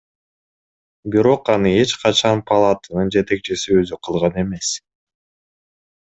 Бирок 1.15 1.43
аны 1.55 1.73
эч 1.81 1.91
качан 2.03 2.39
палатанын 2.49 3.11
жетекчиси 3.17 3.77
өзү 3.81 3.99
кылган 4.07 4.39
эмес. 4.47 4.71